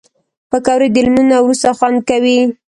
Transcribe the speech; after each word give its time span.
پکورې 0.49 0.87
د 0.93 0.97
لمونځ 1.05 1.27
نه 1.31 1.37
وروسته 1.43 1.69
خوند 1.77 1.97
کوي 2.09 2.37